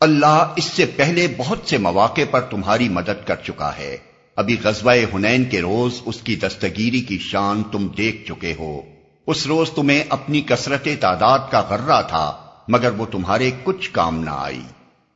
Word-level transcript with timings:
اللہ 0.00 0.52
اس 0.56 0.64
سے 0.64 0.86
پہلے 0.86 1.26
بہت 1.36 1.58
سے 1.64 1.78
مواقع 1.78 2.20
پر 2.30 2.40
تمہاری 2.40 2.88
مدد 2.88 3.26
کر 3.26 3.36
چکا 3.44 3.76
ہے۔ 3.78 3.96
ابھی 4.36 4.56
غزوہ 4.62 4.94
ہنین 5.14 5.44
کے 5.44 5.60
روز 5.60 6.00
اس 6.04 6.20
کی 6.20 6.36
دستگیری 6.36 7.00
کی 7.00 7.18
شان 7.18 7.62
تم 7.72 7.88
دیکھ 7.96 8.28
چکے 8.28 8.54
ہو۔ 8.58 8.80
اس 9.26 9.46
روز 9.46 9.70
تمہیں 9.70 10.04
اپنی 10.08 10.40
کثرت 10.40 10.88
تعداد 11.00 11.38
کا 11.50 11.60
غرہ 11.60 12.02
تھا، 12.02 12.36
مگر 12.68 12.90
وہ 12.90 13.06
تمہارے 13.06 13.50
کچھ 13.64 13.90
کام 13.90 14.24
نہ 14.24 14.30
آئی۔ 14.30 14.60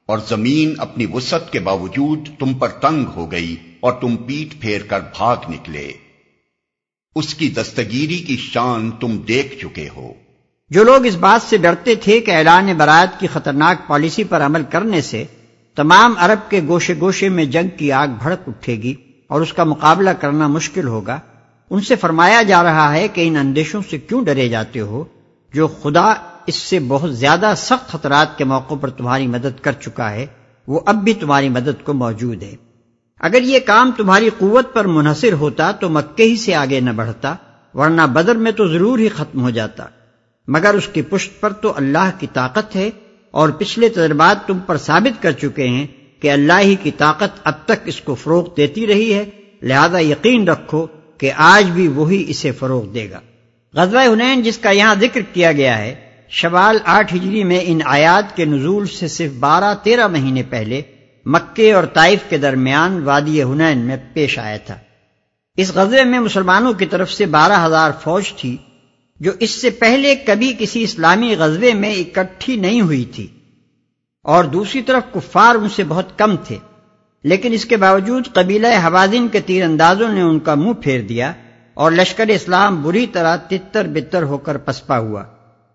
اور 0.07 0.19
زمین 0.29 0.75
اپنی 0.79 1.07
وسط 1.13 1.53
کے 1.53 1.59
باوجود 1.59 2.29
تم 2.39 2.55
پر 2.55 2.69
تنگ 2.69 3.05
ہو 3.05 3.33
گئی 3.33 3.57
اور 3.81 3.93
تم 3.93 4.17
پیٹ 4.17 4.61
پھیر 4.61 4.81
کر 4.83 5.01
بھاگ 5.01 5.37
نکلے۔ 5.49 5.93
اس 7.15 7.35
کی 7.35 7.49
دستگیری 7.49 8.19
کی 8.19 8.37
شان 8.37 8.91
تم 8.91 9.19
دیکھ 9.19 9.59
چکے 9.63 9.89
ہو۔ 9.97 10.13
جو 10.71 10.85
لوگ 10.85 11.07
اس 11.07 11.17
بات 11.17 11.51
سے 11.51 11.57
ڈرتے 11.57 11.95
تھے 11.95 12.21
کہ 12.21 12.31
اعلان 12.31 12.73
برات 12.77 13.21
کی 13.21 13.27
خطرناک 13.27 13.89
پالیسی 13.89 14.25
پر 14.25 14.43
عمل 14.43 14.63
کرنے 14.71 15.01
سے 15.01 15.25
تمام 15.75 16.15
عرب 16.19 16.51
کے 16.51 16.61
گوشے 16.69 16.95
گوشے 17.01 17.29
میں 17.29 17.45
جنگ 17.45 17.69
کی 17.77 17.93
آگ 17.93 18.09
بھڑک 18.23 18.49
اٹھے 18.49 18.73
گی 18.73 18.95
اور 19.27 19.41
اس 19.41 19.53
کا 19.53 19.65
مقابلہ 19.65 20.11
کرنا 20.11 20.47
مشکل 20.47 20.87
ہوگا، 20.87 21.19
ان 21.71 21.81
سے 21.81 21.97
فرمایا 21.97 22.43
جا 22.43 22.63
رہا 22.63 22.93
ہے 22.93 23.09
کہ 23.09 23.29
ان 23.29 23.37
اندیشوں 23.37 23.81
سے 23.91 23.99
کیوں 23.99 24.25
ڈرے 24.25 24.49
جاتے 24.49 24.81
ہو؟ 24.81 25.05
جو 25.55 25.69
خدا 25.69 26.15
اس 26.47 26.55
سے 26.55 26.79
بہت 26.89 27.17
زیادہ 27.17 27.53
سخت 27.57 27.89
خطرات 27.89 28.39
کے 28.39 28.45
موقع 28.45 28.75
پر 28.75 28.91
تمہاری 28.91 29.27
مدد 29.27 29.61
کر 29.61 29.73
چکا 29.73 30.11
ہے، 30.11 30.27
وہ 30.67 30.81
اب 30.87 30.95
بھی 30.95 31.15
تمہاری 31.15 31.49
مدد 31.49 31.85
کو 31.85 31.93
موجود 31.93 32.43
ہے۔ 32.43 32.55
اگر 33.21 33.43
یہ 33.43 33.59
کام 33.67 33.91
تمہاری 33.97 34.31
قوت 34.39 34.75
پر 34.75 34.85
منحصر 34.85 35.33
ہوتا 35.33 35.73
تو 35.73 35.89
مکے 35.89 36.25
ہی 36.25 36.37
سے 36.37 36.55
آگے 36.55 36.81
نہ 36.81 36.91
بڑھتا، 36.91 37.35
ورنہ 37.75 38.03
بدر 38.03 38.35
میں 38.35 38.53
تو 38.53 38.69
ضرور 38.69 38.99
ہی 38.99 39.09
ختم 39.09 39.43
ہو 39.43 39.51
جاتا۔ 39.51 39.87
مگر 40.53 40.75
اس 40.75 40.89
کی 40.89 41.03
پشت 41.03 41.41
پر 41.41 41.53
تو 41.53 41.73
اللہ 41.77 42.11
کی 42.19 42.27
طاقت 42.33 42.77
ہے 42.77 42.91
اور 43.31 43.49
پچھلے 43.49 43.89
تجربات 43.89 44.47
تم 44.47 44.59
پر 44.59 44.77
ثابت 44.77 45.23
کر 45.23 45.33
چکے 45.33 45.69
ہیں 45.69 45.87
کہ 46.21 46.31
اللہ 46.31 46.61
ہی 46.61 46.77
کی 46.83 46.91
طاقت 46.91 47.41
اب 47.45 47.53
تک 47.65 47.83
اس 47.85 48.01
کو 48.01 48.15
فروغ 48.15 48.55
دیتی 48.57 48.87
رہی 48.87 49.15
ہے۔ 49.15 49.25
لہذا 49.63 49.99
یقین 49.99 50.49
رکھو 50.49 50.87
کہ 51.19 51.33
آج 51.37 51.71
بھی 51.71 51.89
وہی 51.89 52.25
اسے 52.29 52.53
فروغ 52.53 52.87
دے 52.87 53.11
گا۔ 53.11 53.21
غزوہ 53.75 54.13
حنین 54.13 54.43
جس 54.43 54.59
کا 54.59 54.71
یہاں 54.71 54.95
ذکر 55.01 55.21
کیا 55.33 55.53
گیا 55.53 55.79
ہے، 55.79 55.95
شوال 56.29 56.79
آٹھ 56.85 57.15
ہجری 57.15 57.45
میں 57.45 57.61
ان 57.63 57.79
آیات 57.85 58.37
کے 58.37 58.45
نزول 58.45 58.87
سے 58.87 59.09
صرف 59.09 59.33
بارہ 59.33 59.75
تیرہ 59.83 60.07
مہینے 60.07 60.43
پہلے 60.43 60.83
مکے 61.27 61.73
اور 61.73 61.85
طائف 61.85 62.19
کے 62.29 62.39
درمیان 62.39 63.03
وادی 63.03 63.43
ہنین 63.43 63.79
میں 63.79 63.97
پیش 64.13 64.39
آیا 64.39 64.57
تھا۔ 64.57 64.77
اس 65.57 65.75
غزوے 65.75 66.05
میں 66.05 66.21
مسلمانوں 66.21 66.73
کی 66.73 66.87
طرف 66.87 67.13
سے 67.13 67.27
بارہ 67.27 67.67
ہزار 67.67 67.91
فوج 68.03 68.33
تھی۔ 68.33 68.57
جو 69.21 69.33
اس 69.41 69.51
سے 69.51 69.71
پہلے 69.71 70.15
کبھی 70.15 70.55
کسی 70.59 70.83
اسلامی 70.83 71.35
غزبے 71.37 71.75
میں 71.75 71.95
اکٹھی 71.95 72.57
نہیں 72.57 72.81
ہوئی 72.81 73.05
تھی۔ 73.05 73.27
اور 74.25 74.45
دوسری 74.45 74.83
طرف 74.83 75.15
کفار 75.15 75.55
ان 75.55 75.69
سے 75.69 75.85
بہت 75.89 76.19
کم 76.19 76.37
تھے۔ 76.37 76.59
لیکن 77.25 77.53
اس 77.53 77.65
کے 77.65 77.77
باوجود 77.77 78.29
قبیلہ 78.33 78.67
حوازن 78.67 79.29
کے 79.29 79.41
تیر 79.41 79.65
اندازوں 79.65 80.09
نے 80.09 80.21
ان 80.21 80.39
کا 80.39 80.55
منہ 80.55 80.73
پھیر 80.73 81.01
دیا 81.01 81.33
اور 81.75 81.93
لشکر 81.93 82.27
اسلام 82.27 82.83
بری 82.83 83.07
طرح 83.07 83.37
تتر 83.37 83.87
بتر 83.87 84.23
ہو 84.23 84.39
کر 84.39 84.57
پسپا 84.59 84.99
ہوا۔ 84.99 85.25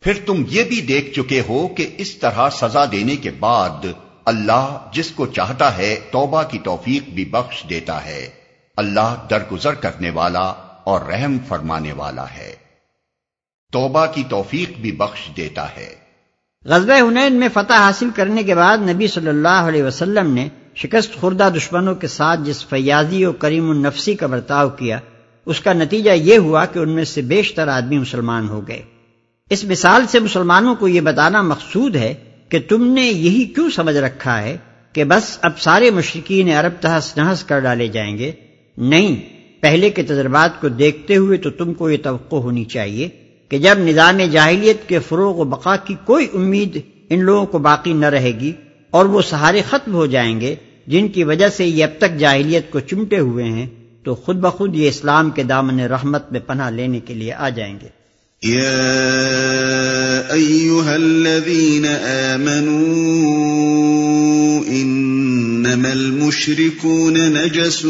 پھر 0.00 0.12
تم 0.26 0.44
یہ 0.48 0.62
بھی 0.62 0.80
دیکھ 0.80 1.14
چکے 1.14 1.42
ہو 1.48 1.68
کہ 1.68 1.88
اس 1.98 2.14
طرح 2.14 2.50
سزا 2.50 2.84
دینے 2.92 3.16
کے 3.16 3.30
بعد 3.30 3.86
اللہ 4.24 4.88
جس 4.92 5.10
کو 5.10 5.26
چاہتا 5.26 5.78
ہے 5.78 6.00
توبہ 6.10 6.42
کی 6.42 6.58
توفیق 6.58 7.08
بھی 7.08 7.24
بخش 7.24 7.64
دیتا 7.70 8.04
ہے۔ 8.04 8.28
اللہ 8.76 9.26
درگزر 9.30 9.74
کرنے 9.74 10.10
والا 10.10 10.52
اور 10.84 11.00
رحم 11.00 11.36
فرمانے 11.48 11.92
والا 11.92 12.24
ہے۔ 12.24 12.54
توبہ 13.72 14.06
کی 14.06 14.22
توفیق 14.28 14.78
بھی 14.78 14.92
بخش 14.92 15.36
دیتا 15.36 15.76
ہے۔ 15.76 15.94
غزب 16.64 16.90
حنین 16.90 17.32
میں 17.32 17.48
فتح 17.54 17.74
حاصل 17.74 18.08
کرنے 18.14 18.42
کے 18.42 18.54
بعد 18.54 18.78
نبی 18.78 19.06
صلی 19.06 19.28
اللہ 19.28 19.48
علیہ 19.48 19.82
وسلم 19.82 20.34
نے 20.34 20.48
شکست 20.76 21.14
خوردہ 21.14 21.48
دشمنوں 21.56 21.94
کے 21.94 22.06
ساتھ 22.06 22.40
جس 22.44 22.66
فیاضی 22.66 23.24
و 23.24 23.32
کریم 23.32 23.70
النفسی 23.70 24.14
کا 24.14 24.26
برتاؤ 24.26 24.68
کیا، 24.68 24.98
اس 25.46 25.60
کا 25.60 25.72
نتیجہ 25.72 26.10
یہ 26.10 26.38
ہوا 26.38 26.64
کہ 26.64 26.78
ان 26.78 26.88
میں 26.88 27.04
سے 27.04 27.22
بیشتر 27.22 27.68
آدمی 27.68 27.98
مسلمان 27.98 28.48
ہو 28.48 28.68
گئے۔ 28.68 28.82
اس 29.50 29.64
مثال 29.64 30.06
سے 30.06 30.20
مسلمانوں 30.20 30.74
کو 30.74 30.88
یہ 30.88 31.00
بتانا 31.00 31.42
مقصود 31.42 31.96
ہے 31.96 32.14
کہ 32.48 32.58
تم 32.68 32.86
نے 32.86 33.02
یہی 33.02 33.44
کیوں 33.44 33.70
سمجھ 33.70 33.96
رکھا 33.96 34.42
ہے 34.42 34.56
کہ 34.92 35.04
بس 35.04 35.38
اب 35.42 35.60
سارے 35.60 35.90
مشرقین 35.90 36.48
عرب 36.48 36.72
تحس 36.80 37.16
نحس 37.16 37.44
کر 37.44 37.60
ڈالے 37.60 37.88
جائیں 37.88 38.18
گے؟ 38.18 38.32
نہیں، 38.76 39.16
پہلے 39.60 39.90
کے 39.90 40.02
تجربات 40.02 40.60
کو 40.60 40.68
دیکھتے 40.68 41.16
ہوئے 41.16 41.38
تو 41.38 41.50
تم 41.50 41.74
کو 41.74 41.90
یہ 41.90 41.96
توقع 42.02 42.36
ہونی 42.36 42.64
چاہیے 42.64 43.08
کہ 43.48 43.58
جب 43.58 43.78
نظام 43.78 44.20
جاہلیت 44.30 44.88
کے 44.88 44.98
فروغ 44.98 45.36
و 45.36 45.44
بقا 45.44 45.76
کی 45.76 45.94
کوئی 46.04 46.26
امید 46.34 46.80
ان 47.10 47.20
لوگوں 47.20 47.46
کو 47.46 47.58
باقی 47.58 47.92
نہ 47.92 48.06
رہے 48.06 48.30
گی 48.30 48.52
اور 48.92 49.04
وہ 49.04 49.22
سہارے 49.22 49.62
ختم 49.70 49.94
ہو 49.94 50.06
جائیں 50.06 50.40
گے، 50.40 50.54
جن 50.86 51.08
کی 51.08 51.24
وجہ 51.24 51.48
سے 51.48 51.66
یہ 51.66 51.84
اب 51.84 51.90
تک 51.98 52.18
جاہلیت 52.18 52.70
کو 52.70 52.80
چمٹے 52.80 53.18
ہوئے 53.18 53.44
ہیں، 53.44 53.66
تو 54.04 54.14
خود 54.14 54.36
بخود 54.36 54.76
یہ 54.76 54.88
اسلام 54.88 55.30
کے 55.30 55.42
دامن 55.42 55.80
رحمت 55.80 56.32
میں 56.32 56.40
پناہ 56.40 56.70
لینے 56.70 57.00
کے 57.00 57.14
لیے 57.14 57.32
آ 57.32 57.48
جائیں 57.48 57.80
گے۔ 57.80 58.02
يا 58.42 58.82
أيها 60.32 60.96
الذين 60.96 61.86
آمنوا 62.34 62.72
إنما 64.68 65.92
المشركون 65.92 67.14
نجس 67.14 67.86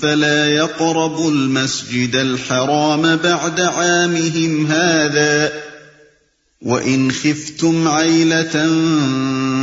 فلا 0.00 0.46
يقربوا 0.46 1.30
المسجد 1.30 2.16
الحرام 2.16 3.02
بعد 3.22 3.60
عامهم 3.60 4.66
هذا 4.66 5.48
وإن 6.62 7.10
خفتم 7.10 7.88
عيلة 7.88 8.56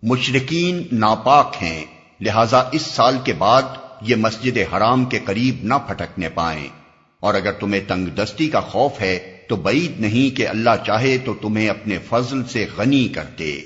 مشرقین 0.02 0.82
ناپاک 0.92 1.56
ہیں، 1.62 1.84
لہذا 2.20 2.62
اس 2.72 2.82
سال 2.82 3.16
کے 3.24 3.32
بعد 3.32 3.62
یہ 4.00 4.16
مسجد 4.16 4.58
حرام 4.72 5.04
کے 5.04 5.18
قریب 5.24 5.56
نہ 5.62 5.74
پھٹکنے 5.88 6.28
پائیں۔ 6.28 6.83
اور 7.24 7.34
اگر 7.34 7.52
تمہیں 7.52 7.80
تنگ 7.88 8.06
دستی 8.06 8.48
کا 8.48 8.60
خوف 8.60 9.00
ہے 9.00 9.36
تو 9.48 9.56
بعید 9.56 10.00
نہیں 10.00 10.36
کہ 10.36 10.48
اللہ 10.48 10.70
چاہے 10.86 11.18
تو 11.18 11.34
تمہیں 11.34 11.68
اپنے 11.68 11.98
فضل 12.08 12.44
سے 12.44 12.66
غنی 12.76 13.08
کر 13.08 13.24
دے 13.38 13.60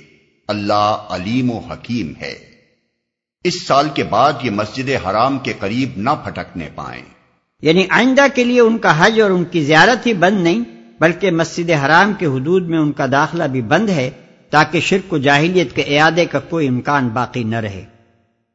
اللہ 0.48 1.06
علیم 1.10 1.50
و 1.50 1.58
حکیم 1.58 2.12
ہے۔ 2.20 2.34
اس 3.44 3.66
سال 3.66 3.88
کے 3.94 4.04
بعد 4.04 4.32
یہ 4.42 4.50
مسجد 4.50 4.90
حرام 5.06 5.38
کے 5.38 5.52
قریب 5.58 5.88
نہ 5.96 6.10
پھٹکنے 6.24 6.68
پائیں۔ 6.74 7.02
یعنی 7.62 7.86
آئندہ 7.90 8.26
کے 8.34 8.44
لیے 8.44 8.60
ان 8.60 8.78
کا 8.78 9.06
حج 9.06 9.20
اور 9.20 9.30
ان 9.30 9.44
کی 9.44 9.64
زیارت 9.64 10.06
ہی 10.06 10.14
بند 10.14 10.42
نہیں، 10.42 10.64
بلکہ 11.00 11.30
مسجد 11.30 11.70
حرام 11.70 12.12
کے 12.12 12.26
حدود 12.26 12.68
میں 12.68 12.78
ان 12.78 12.92
کا 12.92 13.06
داخلہ 13.12 13.44
بھی 13.44 13.62
بند 13.62 13.90
ہے، 13.90 14.10
تاکہ 14.50 14.80
شرک 14.80 15.12
و 15.12 15.18
جاہلیت 15.18 15.76
کے 15.76 15.82
اعادے 15.82 16.24
کا 16.24 16.38
کوئی 16.38 16.68
امکان 16.68 17.08
باقی 17.08 17.44
نہ 17.44 17.56
رہے۔ 17.56 17.84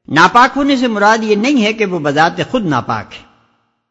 ناپاک 0.08 0.54
ہونے 0.56 0.76
سے 0.76 0.88
مراد 0.88 1.18
یہ 1.22 1.36
نہیں 1.36 1.64
ہے 1.64 1.74
کہ 1.74 1.86
وہ 1.86 2.00
بذات 2.00 2.42
خود 2.52 2.66
ناپاک 2.66 3.14
ہے۔ 3.14 3.33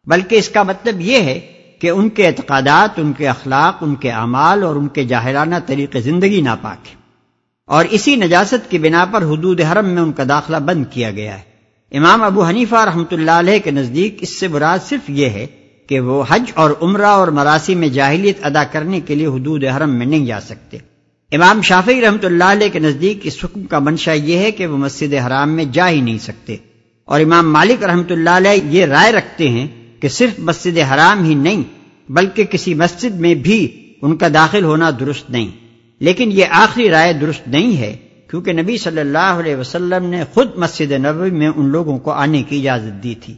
بلکہ 0.06 0.36
اس 0.36 0.48
کا 0.48 0.62
مطلب 0.62 1.00
یہ 1.00 1.20
ہے 1.20 1.40
کہ 1.78 1.90
ان 1.90 2.08
کے 2.08 2.26
اعتقادات، 2.26 2.98
ان 2.98 3.12
کے 3.12 3.28
اخلاق، 3.28 3.76
ان 3.80 3.94
کے 3.94 4.10
اعمال 4.10 4.62
اور 4.62 4.76
ان 4.76 4.88
کے 4.88 5.04
جاہرانہ 5.04 5.54
طریقے 5.66 6.00
زندگی 6.00 6.40
ناپاک 6.40 6.88
ہے 6.88 6.94
اور 7.64 7.84
اسی 7.90 8.16
نجاست 8.16 8.70
کی 8.70 8.78
بنا 8.78 9.04
پر 9.04 9.22
حدود 9.22 9.60
حرم 9.60 9.88
میں 9.88 10.02
ان 10.02 10.12
کا 10.12 10.22
داخلہ 10.28 10.56
بند 10.56 10.84
کیا 10.90 11.10
گیا 11.10 11.38
ہے۔ 11.38 11.42
امام 11.92 12.22
ابو 12.22 12.44
حنیفہ 12.44 12.76
رحمۃ 12.76 13.10
اللہ 13.10 13.30
علیہ 13.30 13.58
کے 13.58 13.70
نزدیک 13.70 14.16
اس 14.20 14.40
سے 14.40 14.48
براد 14.48 14.78
صرف 14.88 15.10
یہ 15.10 15.28
ہے 15.28 15.46
کہ 15.86 16.00
وہ 16.00 16.24
حج 16.28 16.52
اور 16.54 16.70
عمرہ 16.82 17.06
اور 17.06 17.28
مراسی 17.28 17.74
میں 17.74 17.88
جاہلیت 17.88 18.38
ادا 18.42 18.64
کرنے 18.64 19.00
کے 19.00 19.14
لیے 19.14 19.26
حدود 19.26 19.64
حرم 19.64 19.90
میں 19.90 20.06
نہیں 20.06 20.26
جا 20.26 20.40
سکتے۔ 20.40 20.78
امام 21.32 21.62
شافی 21.62 22.00
رحمۃ 22.00 22.24
اللہ 22.24 22.44
علیہ 22.44 22.68
کے 22.68 22.78
نزدیک 22.78 23.20
اس 23.22 23.36
حکم 23.44 23.62
کا 23.62 23.78
منشا 23.78 24.12
یہ 24.12 24.38
ہے 24.38 24.50
کہ 24.50 24.66
وہ 24.66 24.76
مسجد 24.76 25.14
حرام 25.26 25.50
میں 25.50 25.64
جا 25.64 25.88
ہی 25.88 26.00
نہیں 26.00 26.18
سکتے۔ 26.18 26.56
اور 27.04 27.20
امام 27.20 27.52
مالک 27.52 27.84
رحمۃ 27.84 28.10
اللہ 28.10 28.30
علیہ 28.30 28.60
یہ 28.64 28.86
رائے 28.86 29.12
رکھتے 29.12 29.48
ہیں 29.48 29.66
کہ 30.02 30.08
صرف 30.08 30.38
مسجد 30.38 30.78
حرام 30.78 31.24
ہی 31.24 31.34
نہیں، 31.34 31.62
بلکہ 32.08 32.44
کسی 32.44 32.74
مسجد 32.74 33.20
میں 33.20 33.34
بھی 33.34 33.92
ان 34.02 34.16
کا 34.16 34.28
داخل 34.34 34.64
ہونا 34.64 34.90
درست 35.00 35.30
نہیں۔ 35.30 35.50
لیکن 36.00 36.32
یہ 36.32 36.44
آخری 36.50 36.90
رائے 36.90 37.12
درست 37.12 37.48
نہیں 37.48 37.76
ہے، 37.76 37.96
کیونکہ 38.30 38.52
نبی 38.52 38.78
صلی 38.78 39.00
اللہ 39.00 39.18
علیہ 39.18 39.56
وسلم 39.56 40.04
نے 40.04 40.24
خود 40.34 40.48
مسجد 40.56 40.92
نبوی 40.92 41.30
میں 41.30 41.48
ان 41.48 41.68
لوگوں 41.68 41.98
کو 41.98 42.10
آنے 42.10 42.42
کی 42.42 42.68
اجازت 42.68 43.02
دی 43.02 43.14
تھی۔ 43.14 43.34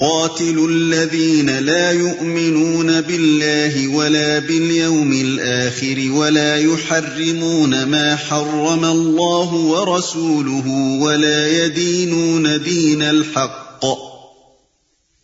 قاتل 0.00 0.56
الذين 0.58 1.50
لا 1.60 1.90
يؤمنون 1.90 2.90
بالله 3.06 3.96
ولا 3.96 4.38
باليوم 4.46 5.10
الآخر 5.10 6.10
ولا 6.10 6.56
يحرمون 6.56 7.70
ما 7.70 8.14
حرم 8.14 8.84
الله 8.84 9.48
ورسوله 9.52 10.70
ولا 11.00 11.46
يدينون 11.46 12.46
دين 12.64 13.02
الحق۔ 13.02 14.07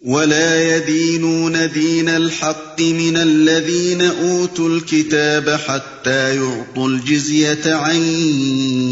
ولا 0.04 0.76
يدينون 0.76 1.66
دين 1.66 2.08
الحق 2.08 2.80
من 2.80 3.16
الذين 3.16 4.00
أوتوا 4.00 4.68
الكتاب 4.68 5.58
حتى 5.66 6.36
يعطوا 6.36 6.88
الجزية 6.88 7.74
عن 7.74 7.96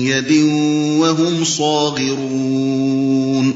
يد 0.07 0.33
وهم 1.01 1.45
صاغرون 1.45 3.53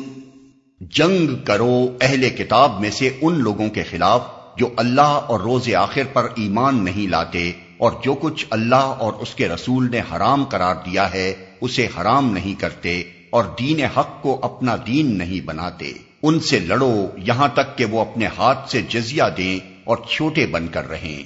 جنگ 0.81 1.29
کرو 1.45 1.97
اہل 2.01 2.29
کتاب 2.29 2.81
میں 2.81 2.91
سے 2.91 3.11
ان 3.21 3.41
لوگوں 3.41 3.69
کے 3.69 3.83
خلاف 3.91 4.21
جو 4.59 4.71
اللہ 4.77 5.01
اور 5.01 5.41
روز 5.41 5.75
آخر 5.75 6.03
پر 6.13 6.29
ایمان 6.37 6.85
نہیں 6.85 7.07
لاتے 7.07 7.53
اور 7.79 7.93
جو 8.05 8.15
کچھ 8.15 8.47
اللہ 8.51 8.75
اور 8.75 9.13
اس 9.21 9.35
کے 9.35 9.49
رسول 9.49 9.91
نے 9.91 10.01
حرام 10.13 10.45
قرار 10.45 10.75
دیا 10.75 11.15
ہے، 11.15 11.35
اسے 11.61 11.89
حرام 11.97 12.33
نہیں 12.33 12.61
کرتے 12.61 13.03
اور 13.31 13.45
دین 13.59 13.85
حق 13.85 14.23
کو 14.23 14.39
اپنا 14.43 14.77
دین 14.87 15.19
نہیں 15.19 15.47
بناتے۔ 15.47 16.06
ان 16.29 16.41
سے 16.41 16.59
لڑو، 16.59 17.07
یہاں 17.17 17.49
تک 17.49 17.79
کہ 17.79 17.85
وہ 17.85 18.01
اپنے 18.01 18.27
ہاتھ 18.39 18.71
سے 18.71 18.83
جزیہ 18.83 19.23
دیں 19.37 19.81
اور 19.85 19.97
چھوٹے 20.11 20.47
بن 20.47 20.69
کر 20.69 20.89
رہیں۔ 20.89 21.23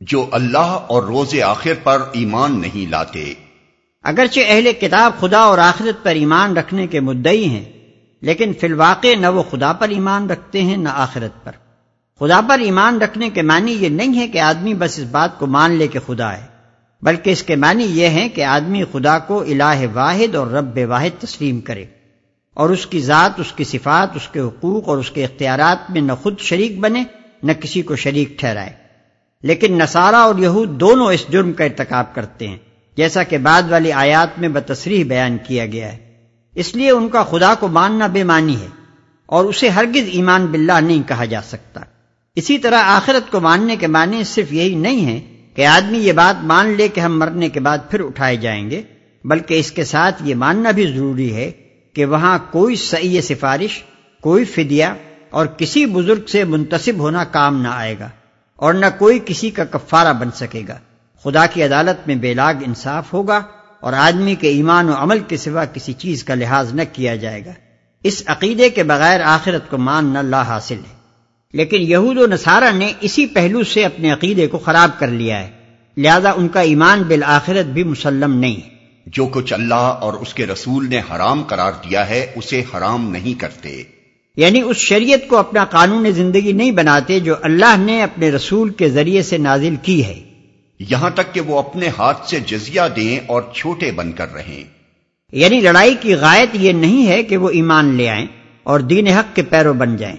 جو 0.00 0.28
اللہ 0.32 0.58
اور 0.58 1.02
روز 1.02 1.40
آخر 1.40 1.72
پر 1.82 2.02
ایمان 2.12 2.60
نہیں 2.60 2.90
لاتے۔ 2.90 3.34
اگرچہ 4.02 4.40
اہل 4.48 4.72
کتاب 4.80 5.12
خدا 5.20 5.38
اور 5.38 5.58
آخرت 5.58 6.04
پر 6.04 6.10
ایمان 6.10 6.56
رکھنے 6.56 6.86
کے 6.86 7.00
مدعی 7.00 7.44
ہیں، 7.44 7.64
لیکن 8.22 8.52
فی 8.60 8.66
الواقع 8.66 9.14
نہ 9.20 9.26
وہ 9.26 9.42
خدا 9.42 9.72
پر 9.72 9.88
ایمان 9.88 10.30
رکھتے 10.30 10.62
ہیں، 10.62 10.76
نہ 10.76 10.88
آخرت 10.92 11.44
پر۔ 11.44 11.52
خدا 12.20 12.40
پر 12.48 12.58
ایمان 12.58 12.98
رکھنے 12.98 13.30
کے 13.30 13.42
معنی 13.42 13.72
یہ 13.72 13.88
نہیں 13.88 14.18
ہے 14.18 14.28
کہ 14.28 14.38
آدمی 14.38 14.74
بس 14.74 14.98
اس 14.98 15.04
بات 15.10 15.38
کو 15.38 15.46
مان 15.46 15.72
لے 15.72 15.88
کہ 15.88 15.98
خدا 16.06 16.32
ہے، 16.32 16.46
بلکہ 17.02 17.30
اس 17.30 17.42
کے 17.42 17.56
معنی 17.56 17.84
یہ 17.84 18.08
ہے 18.08 18.28
کہ 18.28 18.44
آدمی 18.44 18.84
خدا 18.92 19.18
کو 19.18 19.40
الہ 19.40 19.86
واحد 19.92 20.34
اور 20.34 20.46
رب 20.46 20.78
واحد 20.88 21.20
تسلیم 21.20 21.60
کرے۔ 21.60 21.84
اور 22.54 22.70
اس 22.70 22.86
کی 22.86 23.00
ذات، 23.00 23.40
اس 23.40 23.52
کی 23.52 23.64
صفات، 23.64 24.16
اس 24.16 24.28
کے 24.28 24.40
حقوق 24.40 24.88
اور 24.88 24.98
اس 24.98 25.10
کے 25.10 25.24
اختیارات 25.24 25.90
میں 25.90 26.00
نہ 26.00 26.12
خود 26.22 26.40
شریک 26.40 26.80
بنے، 26.80 27.04
نہ 27.42 27.52
کسی 27.52 27.82
کو 27.82 27.96
شریک 27.96 28.38
ٹھہرائے۔ 28.38 28.70
لیکن 29.42 29.78
نصارہ 29.78 30.14
اور 30.14 30.34
یہود 30.38 30.80
دونوں 30.80 31.06
اس 31.06 31.24
جرم 31.28 31.52
کا 31.52 31.64
ارتکاب 31.64 32.14
کرتے 32.14 32.48
ہیں، 32.48 32.56
جیسا 32.96 33.22
کہ 33.22 33.38
بعد 33.38 33.62
والی 33.70 33.92
آیات 33.92 34.38
میں 34.38 34.48
بتصریح 34.48 35.04
بیان 35.04 35.36
کیا 35.46 35.66
گیا 35.66 35.92
ہے۔ 35.92 35.98
اس 36.54 36.76
لیے 36.76 36.90
ان 36.90 37.08
کا 37.08 37.22
خدا 37.22 37.54
کو 37.54 37.68
ماننا 37.68 38.06
بے 38.06 38.24
معنی 38.24 38.60
ہے 38.60 38.66
اور 39.26 39.44
اسے 39.44 39.68
ہرگز 39.68 40.08
ایمان 40.12 40.46
باللہ 40.46 40.80
نہیں 40.80 41.08
کہا 41.08 41.24
جا 41.24 41.40
سکتا۔ 41.42 41.80
اسی 42.36 42.58
طرح 42.58 42.82
آخرت 42.82 43.30
کو 43.30 43.40
ماننے 43.40 43.76
کے 43.76 43.86
معنی 43.86 44.24
صرف 44.24 44.52
یہی 44.52 44.74
نہیں 44.74 45.06
ہے 45.06 45.20
کہ 45.54 45.66
آدمی 45.66 45.98
یہ 45.98 46.12
بات 46.12 46.44
مان 46.44 46.74
لے 46.76 46.88
کہ 46.88 47.00
ہم 47.00 47.18
مرنے 47.18 47.48
کے 47.48 47.60
بعد 47.60 47.78
پھر 47.90 48.00
اٹھائے 48.00 48.36
جائیں 48.36 48.70
گے، 48.70 48.82
بلکہ 49.24 49.54
اس 49.54 49.72
کے 49.72 49.84
ساتھ 49.84 50.22
یہ 50.24 50.34
ماننا 50.34 50.70
بھی 50.70 50.86
ضروری 50.86 51.34
ہے 51.34 51.50
کہ 51.92 52.04
وہاں 52.04 52.38
کوئی 52.50 52.76
صحیح 52.76 53.20
سفارش، 53.20 53.82
کوئی 54.20 54.44
فدیہ 54.44 54.84
اور 55.30 55.46
کسی 55.46 55.86
بزرگ 55.86 56.26
سے 56.26 56.44
منتصب 56.44 56.98
ہونا 56.98 57.24
کام 57.24 57.62
نہ 57.62 57.68
آئے 57.68 57.98
گا 57.98 58.08
اور 58.56 58.74
نہ 58.74 58.86
کوئی 58.98 59.18
کسی 59.26 59.50
کا 59.50 59.64
کفارہ 59.64 60.12
بن 60.12 60.30
سکے 60.30 60.62
گا۔ 60.68 60.78
خدا 61.22 61.46
کی 61.46 61.62
عدالت 61.62 62.08
میں 62.08 62.14
بے 62.14 62.34
لاگ 62.34 62.54
انصاف 62.66 63.12
ہوگا 63.12 63.40
اور 63.80 63.92
آدمی 63.92 64.34
کے 64.34 64.48
ایمان 64.48 64.88
و 64.88 64.92
عمل 64.96 65.18
کے 65.18 65.36
سوا 65.36 65.64
کسی 65.64 65.92
چیز 65.92 66.24
کا 66.24 66.34
لحاظ 66.34 66.74
نہ 66.74 66.82
کیا 66.92 67.16
جائے 67.16 67.44
گا۔ 67.44 67.52
اس 68.04 68.22
عقیدے 68.26 68.70
کے 68.70 68.82
بغیر 68.82 69.20
آخرت 69.20 69.70
کو 69.70 69.78
مان 69.78 70.06
نہ 70.06 70.18
لا 70.18 70.42
حاصل 70.42 70.78
ہے۔ 70.78 71.00
لیکن 71.52 71.76
یہود 71.80 72.18
و 72.18 72.26
نصارہ 72.26 72.72
نے 72.74 72.92
اسی 73.00 73.26
پہلو 73.26 73.64
سے 73.64 73.84
اپنے 73.84 74.12
عقیدے 74.12 74.46
کو 74.46 74.58
خراب 74.58 74.90
کر 74.98 75.06
لیا 75.06 75.40
ہے، 75.40 75.50
لہذا 75.96 76.30
ان 76.30 76.48
کا 76.48 76.60
ایمان 76.60 77.02
بالآخرت 77.02 77.66
بھی 77.66 77.84
مسلم 77.84 78.36
نہیں۔ 78.38 78.56
ہے 78.56 78.79
جو 79.12 79.26
کچھ 79.26 79.52
اللہ 79.52 79.74
اور 79.74 80.12
اس 80.12 80.34
کے 80.34 80.46
رسول 80.46 80.88
نے 80.88 80.98
حرام 80.98 81.42
قرار 81.42 81.72
دیا 81.72 82.08
ہے 82.08 82.32
اسے 82.36 82.62
حرام 82.74 83.10
نہیں 83.10 83.40
کرتے۔ 83.40 83.82
یعنی 84.36 84.60
اس 84.60 84.76
شریعت 84.76 85.28
کو 85.28 85.36
اپنا 85.36 85.64
قانون 85.64 86.10
زندگی 86.10 86.52
نہیں 86.52 86.70
بناتے 86.70 87.20
جو 87.20 87.34
اللہ 87.42 87.76
نے 87.78 88.02
اپنے 88.02 88.30
رسول 88.30 88.70
کے 88.70 88.88
ذریعے 88.88 89.22
سے 89.22 89.38
نازل 89.38 89.74
کی 89.82 90.04
ہے۔ 90.04 90.20
یہاں 90.78 91.10
تک 91.10 91.34
کہ 91.34 91.40
وہ 91.40 91.58
اپنے 91.58 91.88
ہاتھ 91.98 92.28
سے 92.28 92.40
جزیہ 92.46 92.80
دیں 92.96 93.18
اور 93.26 93.42
چھوٹے 93.54 93.92
بن 93.92 94.12
کر 94.12 94.32
رہیں۔ 94.34 94.64
یعنی 95.32 95.60
لڑائی 95.60 95.94
کی 96.00 96.14
غائط 96.14 96.48
یہ 96.54 96.72
نہیں 96.72 97.06
ہے 97.06 97.22
کہ 97.22 97.36
وہ 97.36 97.50
ایمان 97.50 97.94
لے 97.94 98.08
آئیں 98.08 98.26
اور 98.62 98.80
دین 98.80 99.06
حق 99.06 99.36
کے 99.36 99.42
پیرو 99.42 99.72
بن 99.72 99.96
جائیں 99.96 100.16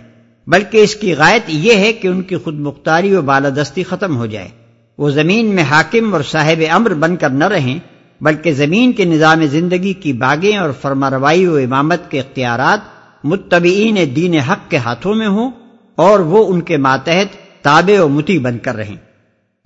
بلکہ 0.48 0.78
اس 0.78 0.96
کی 0.96 1.14
غائط 1.14 1.44
یہ 1.48 1.76
ہے 1.76 1.94
کہ 1.94 2.08
ان 2.08 2.22
کی 2.22 2.36
خود 2.36 2.60
مختاری 2.60 3.16
و 3.16 3.22
بالادستی 3.22 3.84
ختم 3.84 4.18
ہو 4.18 4.26
جائے۔ 4.26 4.50
وہ 4.98 5.10
زمین 5.10 5.46
میں 5.46 5.64
حاکم 5.64 6.14
اور 6.14 6.22
صاحب 6.22 6.64
امر 6.70 6.94
بن 6.94 7.16
کر 7.16 7.30
نہ 7.30 7.46
رہیں۔ 7.46 7.80
بلکہ 8.22 8.52
زمین 8.52 8.94
کے 8.94 9.06
نظام 9.06 9.46
زندگی 9.46 9.94
کی 9.94 10.14
باغیں 10.14 10.58
اور 10.58 10.70
فرماروائی 10.82 11.46
و 11.46 11.56
امامت 11.56 12.12
کے 12.12 12.20
اختیارات 12.20 12.80
متبعین 13.24 13.98
دین 14.16 14.34
حق 14.34 14.70
کے 14.70 14.78
ہاتھوں 14.78 15.16
میں 15.16 15.28
ہوں 15.28 15.52
اور 15.96 16.20
وہ 16.20 16.54
ان 16.54 16.62
کے 16.62 16.78
ماتحت 16.78 17.64
تابع 17.64 18.04
و 18.04 18.08
متی 18.08 18.40
بن 18.40 18.58
کر 18.58 18.76
رہیں۔ 18.76 18.96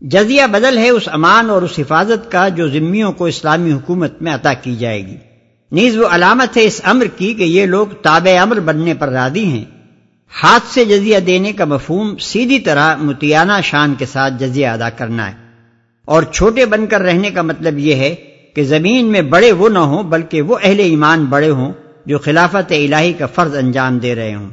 جزیہ 0.02 0.42
بدل 0.52 0.78
ہے 0.78 0.90
اس 0.90 1.04
امان 1.12 1.50
اور 1.50 1.62
اس 1.62 1.72
حفاظت 1.78 2.32
کا 2.32 2.48
جو 2.48 2.68
ذمیوں 2.68 3.12
کو 3.12 3.26
اسلامی 3.26 3.72
حکومت 3.72 4.22
میں 4.22 4.36
عطا 4.36 4.54
کی 4.54 4.76
جائے 4.76 5.08
گی۔ 5.08 5.16
نیز 5.72 5.98
وہ 5.98 6.08
علامت 6.12 6.58
ہے 6.58 6.66
اس 6.66 6.82
امر 6.84 7.06
کی 7.18 7.34
کہ 7.34 7.44
یہ 7.44 7.66
لوگ 7.66 7.88
تابع 7.88 8.42
امر 8.42 8.60
بننے 8.60 8.94
پر 8.94 9.10
رادی 9.10 9.46
ہیں۔ 9.46 9.66
ہاتھ 10.44 10.74
سے 10.74 10.86
جزیہ 10.86 11.20
دینے 11.20 11.54
کا 11.54 11.66
مفہوم 11.66 12.18
سیدھی 12.18 12.60
طرح 12.60 12.96
متیانہ 12.96 13.54
شان 13.64 13.94
کے 13.94 14.06
ساتھ 14.06 14.34
جزیہ 14.40 14.68
ادا 14.68 14.90
کرنا 14.90 15.28
ہے۔ 15.28 15.36
اور 16.06 16.24
چھوٹے 16.24 16.66
بن 16.66 16.88
کر 16.88 17.02
رہنے 17.02 17.30
کا 17.30 17.42
مطلب 17.42 17.78
یہ 17.78 17.96
ہے 17.96 18.16
کہ 18.56 18.64
زمین 18.64 19.06
میں 19.06 19.22
بڑے 19.22 19.52
وہ 19.52 19.70
نہ 19.70 19.80
ہوں، 19.80 20.04
بلکہ 20.04 20.42
وہ 20.42 20.58
اہل 20.64 20.80
ایمان 20.80 21.26
بڑے 21.26 21.50
ہوں 21.50 21.74
جو 22.06 22.20
خلافت 22.20 22.72
الہی 22.72 23.14
کا 23.14 23.26
فرض 23.26 23.56
انجام 23.56 23.98
دے 23.98 24.16
رہے 24.16 24.36
ہوں۔ 24.36 24.50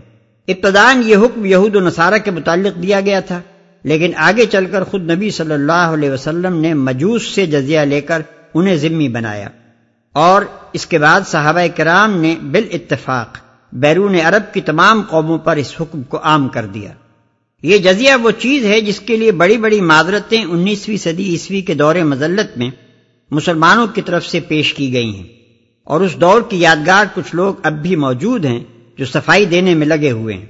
ابتدان 0.49 1.02
یہ 1.06 1.16
حکم 1.16 1.44
یہود 1.44 1.76
و 1.76 1.80
نصارہ 1.80 2.14
کے 2.25 2.30
متعلق 2.30 2.82
دیا 2.82 3.00
گیا 3.00 3.21
تھا، 3.21 3.40
لیکن 3.85 4.12
آگے 4.16 4.47
چل 4.47 4.66
کر 4.66 4.85
خود 4.85 5.11
نبی 5.11 5.30
صلی 5.30 5.54
اللہ 5.54 5.73
علیہ 5.73 6.11
وسلم 6.11 6.56
نے 6.56 6.75
مجوس 6.75 7.23
سے 7.28 7.47
جزیہ 7.47 7.80
لے 7.80 8.00
کر 8.00 8.23
انہیں 8.54 8.76
ذمی 8.76 9.09
بنایا۔ 9.09 9.49
اور 10.12 10.42
اس 10.73 10.87
کے 10.87 10.99
بعد 10.99 11.21
صحابہ 11.26 11.61
کرام 11.76 12.21
نے 12.21 12.35
بال 12.42 12.64
اتفاق 12.73 13.38
بیرون 13.73 14.14
عرب 14.14 14.54
کی 14.54 14.61
تمام 14.61 15.02
قوموں 15.09 15.38
پر 15.38 15.56
اس 15.56 15.75
حکم 15.80 16.02
کو 16.02 16.18
عام 16.23 16.49
کر 16.49 16.66
دیا۔ 16.66 16.92
یہ 17.62 17.78
جزیہ 17.78 18.12
وہ 18.23 18.30
چیز 18.30 18.64
ہے 18.64 18.80
جس 18.80 19.00
کے 19.00 19.16
لیے 19.16 19.32
بڑی 19.32 19.56
بڑی 19.56 19.80
معذرتیں 19.80 20.44
انیسویں 20.44 20.97
صدی 20.97 21.25
عیسوی 21.25 21.61
کے 21.61 21.75
دور 21.75 21.94
مذلت 21.94 22.59
میں 22.59 22.71
مسلمانوں 23.33 23.87
کی 23.87 24.03
طرف 24.03 24.27
سے 24.27 24.41
پیش 24.41 24.75
کی 24.75 24.93
گئی 24.93 25.17
ہیں۔ 25.17 25.27
اور 25.85 26.01
اس 26.01 26.17
دور 26.17 26.43
کی 26.43 26.61
یادگار 26.61 27.05
کچھ 27.15 27.35
لوگ 27.35 27.55
اب 27.62 27.83
بھی 27.83 27.97
موجود 27.97 28.45
ہیں 28.45 28.61
جو 28.99 29.05
صفائی 29.05 29.45
دینے 29.45 29.75
میں 29.75 29.87
لگے 29.87 30.11
ہوئے 30.11 30.35
ہیں۔ 30.35 30.47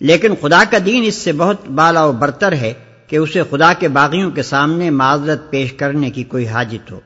لیکن 0.00 0.34
خدا 0.40 0.62
کا 0.70 0.78
دین 0.86 1.02
اس 1.06 1.14
سے 1.14 1.32
بہت 1.32 1.68
بالا 1.68 2.04
و 2.04 2.12
برتر 2.12 2.52
ہے 2.52 2.72
کہ 3.06 3.16
اسے 3.16 3.42
خدا 3.50 3.72
کے 3.72 3.88
باغیوں 3.88 4.30
کے 4.30 4.42
سامنے 4.42 4.90
معذرت 4.90 5.50
پیش 5.50 5.72
کرنے 5.72 6.10
کی 6.10 6.22
کوئی 6.22 6.46
حاجت 6.48 6.92
ہو۔ 6.92 7.00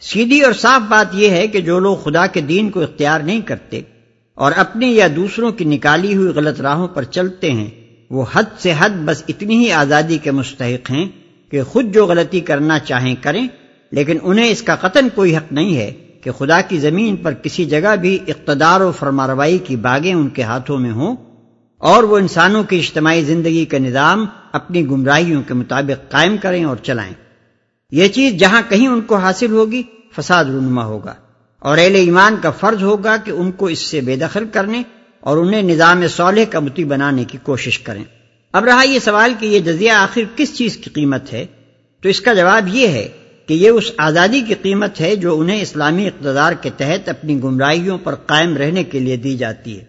سیدھی 0.00 0.40
اور 0.40 0.52
صاف 0.52 0.90
بات 0.90 1.14
یہ 1.14 1.28
ہے 1.28 1.46
کہ 1.46 1.60
جو 1.60 1.78
لوگ 1.78 1.96
خدا 1.96 2.26
کے 2.26 2.40
دین 2.40 2.70
کو 2.70 2.80
اختیار 2.80 3.20
نہیں 3.20 3.40
کرتے 3.40 3.80
اور 4.34 4.52
اپنی 4.56 4.86
یا 4.86 5.08
دوسروں 5.16 5.52
کی 5.52 5.64
نکالی 5.64 6.16
ہوئی 6.16 6.28
غلط 6.28 6.60
راہوں 6.60 6.88
پر 6.88 7.02
چلتے 7.02 7.52
ہیں، 7.52 7.70
وہ 8.10 8.24
حد 8.32 8.42
سے 8.58 8.72
حد 8.78 8.90
بس 9.04 9.24
اتنی 9.28 9.66
ہی 9.66 9.72
آزادی 9.72 10.18
کے 10.18 10.30
مستحق 10.30 10.90
ہیں 10.90 11.08
کہ 11.50 11.62
خود 11.62 11.94
جو 11.94 12.06
غلطی 12.06 12.40
کرنا 12.40 12.78
چاہیں 12.78 13.14
کریں 13.20 13.48
لیکن 13.94 14.18
انہیں 14.22 14.50
اس 14.50 14.62
کا 14.62 14.74
قطن 14.74 15.08
کوئی 15.14 15.36
حق 15.36 15.52
نہیں 15.52 15.76
ہے 15.76 15.92
کہ 16.22 16.30
خدا 16.30 16.60
کی 16.60 16.78
زمین 16.78 17.16
پر 17.16 17.34
کسی 17.34 17.64
جگہ 17.64 17.96
بھی 17.96 18.18
اقتدار 18.26 18.80
و 18.80 18.92
فرماروائی 18.92 19.58
کی 19.58 19.76
باغیں 19.76 20.14
ان 20.14 20.28
کے 20.28 20.42
ہاتھوں 20.42 20.78
میں 20.78 20.90
ہوں 20.90 21.16
اور 21.78 22.02
وہ 22.02 22.18
انسانوں 22.18 22.64
کی 22.64 22.78
اجتماعی 22.78 23.22
زندگی 23.22 23.64
کا 23.64 23.78
نظام 23.78 24.26
اپنی 24.52 24.86
گمراہیوں 24.86 25.42
کے 25.42 25.54
مطابق 25.54 26.10
قائم 26.10 26.36
کریں 26.36 26.64
اور 26.64 26.76
چلائیں۔ 26.76 27.12
یہ 27.90 28.08
چیز 28.08 28.34
جہاں 28.34 28.62
کہیں 28.68 28.88
ان 28.88 29.00
کو 29.00 29.16
حاصل 29.16 29.52
ہوگی، 29.52 29.82
فساد 30.16 30.44
رونما 30.44 30.84
ہوگا۔ 30.84 31.14
اور 31.58 31.78
اہل 31.78 31.94
ایمان 31.94 32.36
کا 32.42 32.50
فرض 32.50 32.82
ہوگا 32.82 33.16
کہ 33.16 33.30
ان 33.30 33.52
کو 33.52 33.66
اس 33.66 33.78
سے 33.78 34.00
بے 34.00 34.16
دخل 34.16 34.44
کرنے 34.52 34.82
اور 35.20 35.36
انہیں 35.36 35.62
نظام 35.62 36.06
صالح 36.06 36.44
کا 36.50 36.60
متی 36.60 36.84
بنانے 36.84 37.24
کی 37.24 37.38
کوشش 37.42 37.78
کریں۔ 37.78 38.04
اب 38.52 38.64
رہا 38.64 38.82
یہ 38.82 38.98
سوال 38.98 39.34
کہ 39.38 39.46
یہ 39.46 39.60
جزیہ 39.60 39.90
آخر 39.90 40.20
کس 40.36 40.56
چیز 40.56 40.76
کی 40.76 40.90
قیمت 40.90 41.32
ہے؟ 41.32 41.46
تو 42.02 42.08
اس 42.08 42.20
کا 42.20 42.34
جواب 42.34 42.68
یہ 42.68 42.88
ہے 42.88 43.08
کہ 43.46 43.54
یہ 43.54 43.70
اس 43.70 43.90
آزادی 43.96 44.40
کی 44.40 44.54
قیمت 44.54 45.00
ہے 45.00 45.16
جو 45.16 45.38
انہیں 45.40 45.60
اسلامی 45.60 46.06
اقتدار 46.06 46.52
کے 46.52 46.70
تحت 46.76 47.08
اپنی 47.08 47.42
گمراہیوں 47.42 47.98
پر 47.98 48.14
قائم 48.14 48.56
رہنے 48.56 48.84
کے 48.84 48.98
لیے 48.98 49.16
دی 49.16 49.36
جاتی 49.36 49.80
ہے۔ 49.80 49.84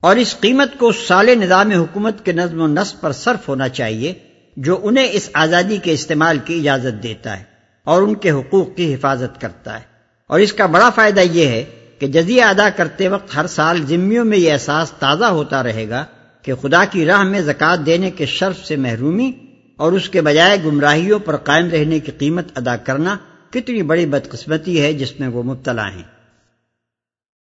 اور 0.00 0.16
اس 0.16 0.36
قیمت 0.40 0.78
کو 0.78 0.92
سال 0.92 1.26
نظام 1.26 1.70
حکومت 1.70 2.24
کے 2.24 2.32
نظم 2.32 2.60
و 2.60 2.66
نسق 2.66 3.00
پر 3.00 3.12
صرف 3.12 3.48
ہونا 3.48 3.68
چاہیے 3.68 4.14
جو 4.56 4.80
انہیں 4.82 5.08
اس 5.12 5.30
آزادی 5.32 5.76
کے 5.76 5.92
استعمال 5.92 6.38
کی 6.44 6.56
اجازت 6.58 7.02
دیتا 7.02 7.38
ہے 7.38 7.44
اور 7.84 8.02
ان 8.02 8.14
کے 8.14 8.30
حقوق 8.30 8.76
کی 8.76 8.94
حفاظت 8.94 9.40
کرتا 9.40 9.76
ہے۔ 9.76 9.84
اور 10.26 10.40
اس 10.40 10.52
کا 10.52 10.66
بڑا 10.66 10.90
فائدہ 10.90 11.20
یہ 11.20 11.46
ہے 11.46 11.64
کہ 11.98 12.06
جزیہ 12.06 12.42
ادا 12.42 12.68
کرتے 12.76 13.08
وقت 13.08 13.36
ہر 13.36 13.46
سال 13.46 13.86
ذمیوں 13.86 14.24
میں 14.24 14.38
یہ 14.38 14.52
احساس 14.52 14.90
تازہ 14.90 15.24
ہوتا 15.24 15.62
رہے 15.62 15.88
گا 15.88 16.04
کہ 16.42 16.54
خدا 16.54 16.84
کی 16.84 17.04
راہ 17.04 17.22
میں 17.22 17.40
زکوٰۃ 17.40 17.86
دینے 17.86 18.10
کے 18.10 18.26
شرف 18.26 18.66
سے 18.66 18.76
محرومی 18.76 19.32
اور 19.76 19.92
اس 19.92 20.08
کے 20.08 20.20
بجائے 20.20 20.64
گمراہیوں 20.64 21.18
پر 21.18 21.36
قائم 21.36 21.68
رہنے 21.68 22.00
کی 22.00 22.12
قیمت 22.18 22.58
ادا 22.58 22.76
کرنا 22.76 23.16
کتنی 23.50 23.82
بڑی 23.82 24.06
بدقسمتی 24.06 24.82
ہے 24.82 24.92
جس 24.92 25.20
میں 25.20 25.28
وہ 25.28 25.42
مبتلا 25.42 25.88
ہیں۔ 25.94 26.13